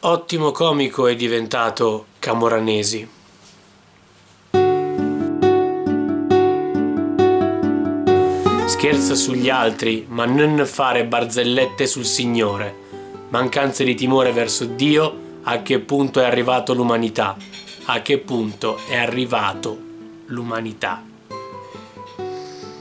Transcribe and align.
Ottimo 0.00 0.52
comico 0.52 1.08
è 1.08 1.16
diventato 1.16 2.06
Camoranesi. 2.20 3.08
Scherza 8.66 9.16
sugli 9.16 9.50
altri, 9.50 10.06
ma 10.08 10.24
non 10.24 10.64
fare 10.66 11.04
barzellette 11.04 11.88
sul 11.88 12.04
Signore. 12.04 12.76
Mancanza 13.30 13.82
di 13.82 13.96
timore 13.96 14.30
verso 14.30 14.66
Dio, 14.66 15.40
a 15.42 15.62
che 15.62 15.80
punto 15.80 16.20
è 16.20 16.24
arrivato 16.24 16.74
l'umanità? 16.74 17.36
A 17.86 18.00
che 18.00 18.18
punto 18.18 18.78
è 18.88 18.96
arrivato 18.96 19.76
l'umanità? 20.26 21.02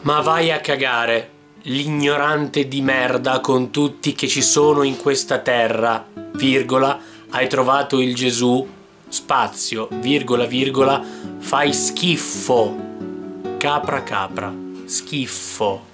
Ma 0.00 0.20
vai 0.22 0.50
a 0.50 0.60
cagare, 0.60 1.30
l'ignorante 1.62 2.66
di 2.66 2.80
merda 2.80 3.40
con 3.40 3.70
tutti 3.70 4.14
che 4.14 4.26
ci 4.26 4.42
sono 4.42 4.82
in 4.82 4.96
questa 4.96 5.38
terra, 5.38 6.04
virgola, 6.32 6.98
hai 7.30 7.48
trovato 7.48 8.00
il 8.00 8.14
Gesù, 8.14 8.66
spazio, 9.08 9.88
virgola, 9.92 10.44
virgola, 10.44 11.02
fai 11.38 11.72
schifo, 11.72 12.76
capra, 13.58 14.02
capra, 14.02 14.52
schifo. 14.86 15.90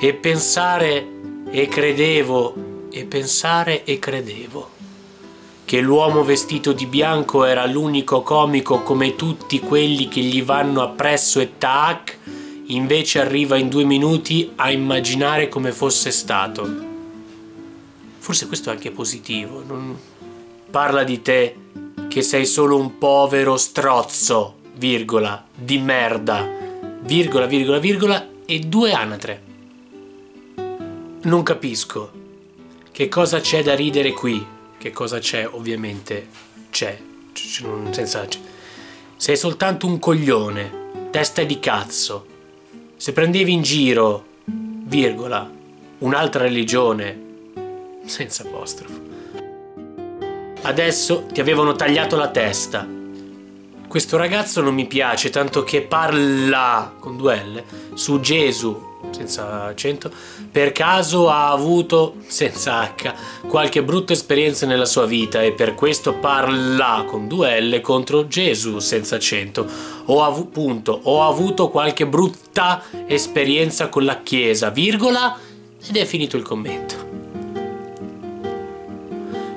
E 0.00 0.14
pensare 0.14 1.06
e 1.50 1.68
credevo, 1.68 2.54
e 2.90 3.04
pensare 3.04 3.84
e 3.84 3.98
credevo 3.98 4.76
che 5.68 5.80
l'uomo 5.80 6.24
vestito 6.24 6.72
di 6.72 6.86
bianco 6.86 7.44
era 7.44 7.66
l'unico 7.66 8.22
comico 8.22 8.82
come 8.82 9.16
tutti 9.16 9.60
quelli 9.60 10.08
che 10.08 10.22
gli 10.22 10.42
vanno 10.42 10.80
appresso 10.80 11.40
e 11.40 11.58
tac, 11.58 12.16
invece 12.68 13.20
arriva 13.20 13.56
in 13.56 13.68
due 13.68 13.84
minuti 13.84 14.52
a 14.56 14.70
immaginare 14.70 15.48
come 15.48 15.72
fosse 15.72 16.10
stato. 16.10 16.86
Forse 18.18 18.46
questo 18.46 18.70
è 18.70 18.72
anche 18.72 18.90
positivo. 18.90 19.62
Non... 19.66 19.96
Parla 20.70 21.04
di 21.04 21.22
te 21.22 21.56
che 22.08 22.22
sei 22.22 22.46
solo 22.46 22.76
un 22.76 22.98
povero 22.98 23.56
strozzo, 23.56 24.56
virgola, 24.74 25.44
di 25.54 25.78
merda, 25.78 26.46
virgola, 27.00 27.46
virgola, 27.46 27.78
virgola 27.78 28.28
e 28.44 28.58
due 28.60 28.92
anatre. 28.92 29.42
Non 31.22 31.42
capisco 31.42 32.12
che 32.92 33.08
cosa 33.08 33.40
c'è 33.40 33.62
da 33.62 33.74
ridere 33.74 34.12
qui 34.12 34.56
che 34.78 34.92
cosa 34.92 35.18
c'è? 35.18 35.46
Ovviamente 35.46 36.28
c'è, 36.70 36.96
senza... 37.90 38.26
Sei 39.16 39.36
soltanto 39.36 39.88
un 39.88 39.98
coglione, 39.98 41.08
testa 41.10 41.42
di 41.42 41.58
cazzo. 41.58 42.26
Se 42.98 43.12
prendevi 43.12 43.52
in 43.52 43.62
giro, 43.62 44.24
virgola, 44.44 45.48
un'altra 45.98 46.42
religione, 46.42 47.26
senza 48.04 48.42
apostrofo. 48.42 49.00
Adesso 50.62 51.26
ti 51.32 51.40
avevano 51.40 51.76
tagliato 51.76 52.16
la 52.16 52.28
testa. 52.28 52.84
Questo 53.86 54.16
ragazzo 54.16 54.62
non 54.62 54.74
mi 54.74 54.86
piace 54.86 55.30
tanto 55.30 55.62
che 55.62 55.82
parla 55.82 56.92
con 56.98 57.16
due 57.16 57.36
L 57.36 57.62
su 57.94 58.18
Gesù 58.18 58.87
senza 59.18 59.64
accento, 59.64 60.10
per 60.50 60.70
caso 60.70 61.28
ha 61.28 61.50
avuto, 61.50 62.14
senza 62.26 62.82
H, 62.82 63.12
qualche 63.48 63.82
brutta 63.82 64.12
esperienza 64.12 64.64
nella 64.64 64.84
sua 64.84 65.06
vita 65.06 65.42
e 65.42 65.52
per 65.52 65.74
questo 65.74 66.14
parla 66.14 67.04
con 67.06 67.26
due 67.26 67.60
L 67.60 67.80
contro 67.80 68.28
Gesù, 68.28 68.78
senza 68.78 69.16
accento. 69.16 69.66
Ho, 70.06 70.22
avu- 70.22 70.50
punto, 70.50 71.00
ho 71.02 71.26
avuto 71.26 71.68
qualche 71.68 72.06
brutta 72.06 72.82
esperienza 73.06 73.88
con 73.88 74.04
la 74.04 74.22
Chiesa, 74.22 74.70
virgola, 74.70 75.36
ed 75.86 75.96
è 75.96 76.04
finito 76.04 76.36
il 76.36 76.42
commento. 76.42 77.06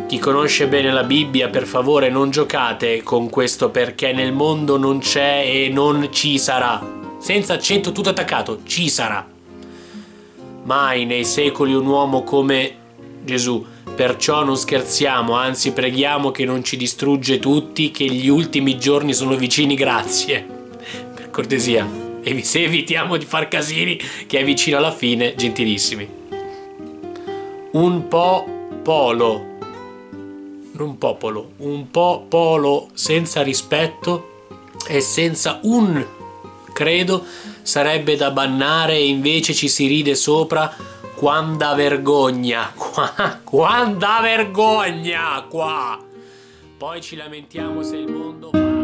Chi 0.08 0.18
conosce 0.20 0.68
bene 0.68 0.92
la 0.92 1.04
Bibbia, 1.04 1.50
per 1.50 1.66
favore 1.66 2.10
non 2.10 2.32
giocate 2.32 3.02
con 3.02 3.30
questo 3.30 3.70
perché 3.70 4.12
nel 4.12 4.34
mondo 4.34 4.76
non 4.78 5.00
c'è 5.00 5.44
e 5.46 5.70
non 5.70 6.10
ci 6.12 6.38
sarà. 6.38 7.00
Senza 7.20 7.54
accento 7.54 7.92
tutto 7.92 8.10
attaccato, 8.10 8.60
ci 8.66 8.90
sarà. 8.90 9.31
Mai 10.64 11.06
nei 11.06 11.26
secoli 11.26 11.74
un 11.74 11.86
uomo 11.86 12.24
come 12.24 12.76
Gesù. 13.24 13.66
Perciò 13.96 14.44
non 14.44 14.58
scherziamo, 14.58 15.34
anzi 15.34 15.72
preghiamo 15.74 16.32
che 16.32 16.46
non 16.46 16.64
ci 16.64 16.78
distrugge 16.78 17.40
tutti, 17.40 17.92
che 17.92 18.06
gli 18.06 18.30
ultimi 18.30 18.78
giorni 18.78 19.14
sono 19.14 19.36
vicini, 19.36 19.76
grazie. 19.76 20.46
Per 21.16 21.30
cortesia, 21.30 21.88
e 22.24 22.44
se 22.44 22.64
evitiamo 22.64 23.18
di 23.18 23.26
far 23.26 23.48
casini, 23.48 24.00
che 24.28 24.40
è 24.40 24.44
vicino 24.44 24.78
alla 24.78 24.92
fine, 24.92 25.36
gentilissimi. 25.36 26.08
Un 27.72 28.08
po' 28.08 28.46
polo, 28.84 29.46
non 30.74 30.98
popolo, 30.98 31.52
un 31.58 31.90
po' 31.92 32.26
polo 32.28 32.90
senza 32.94 33.42
rispetto 33.42 34.46
e 34.88 35.02
senza 35.02 35.60
un 35.64 36.06
credo 36.82 37.24
sarebbe 37.62 38.16
da 38.16 38.32
bannare 38.32 38.96
e 38.96 39.08
invece 39.08 39.54
ci 39.54 39.70
si 39.70 39.86
ride 39.86 40.16
sopra. 40.16 40.74
Quanta 41.16 41.76
vergogna 41.76 42.72
qua, 42.74 43.40
quanta 43.44 44.20
vergogna 44.22 45.46
qua. 45.48 46.00
Poi 46.76 47.00
ci 47.00 47.16
lamentiamo 47.16 47.84
se 47.84 47.98
il 47.98 48.12
mondo 48.12 48.81